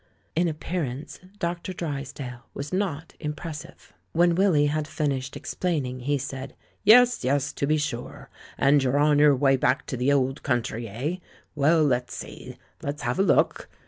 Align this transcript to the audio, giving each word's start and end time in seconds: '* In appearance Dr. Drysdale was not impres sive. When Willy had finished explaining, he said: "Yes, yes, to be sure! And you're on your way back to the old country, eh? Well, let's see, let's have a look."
'* 0.21 0.35
In 0.35 0.47
appearance 0.47 1.19
Dr. 1.37 1.73
Drysdale 1.73 2.47
was 2.55 2.73
not 2.73 3.13
impres 3.21 3.57
sive. 3.57 3.93
When 4.13 4.33
Willy 4.33 4.65
had 4.65 4.87
finished 4.87 5.37
explaining, 5.37 5.99
he 5.99 6.17
said: 6.17 6.55
"Yes, 6.83 7.23
yes, 7.23 7.53
to 7.53 7.67
be 7.67 7.77
sure! 7.77 8.27
And 8.57 8.81
you're 8.81 8.97
on 8.97 9.19
your 9.19 9.35
way 9.35 9.57
back 9.57 9.85
to 9.85 9.97
the 9.97 10.11
old 10.11 10.41
country, 10.41 10.87
eh? 10.89 11.17
Well, 11.53 11.83
let's 11.83 12.15
see, 12.15 12.57
let's 12.81 13.03
have 13.03 13.19
a 13.19 13.21
look." 13.21 13.69